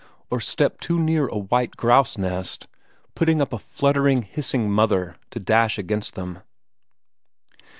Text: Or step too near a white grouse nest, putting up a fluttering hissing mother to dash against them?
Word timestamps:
Or 0.31 0.39
step 0.41 0.79
too 0.79 0.99
near 0.99 1.27
a 1.27 1.37
white 1.37 1.77
grouse 1.77 2.17
nest, 2.17 2.65
putting 3.13 3.39
up 3.39 3.53
a 3.53 3.59
fluttering 3.59 4.23
hissing 4.23 4.67
mother 4.71 5.17
to 5.29 5.39
dash 5.39 5.77
against 5.77 6.15
them? 6.15 6.39